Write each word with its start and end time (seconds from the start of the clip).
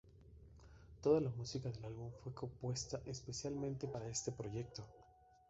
Toda 1.03 1.21
la 1.21 1.29
música 1.29 1.69
del 1.69 1.85
álbum 1.85 2.09
fue 2.23 2.33
compuesta 2.33 2.99
especialmente 3.05 3.87
para 3.87 4.07
este 4.07 4.31
proyecto. 4.31 4.83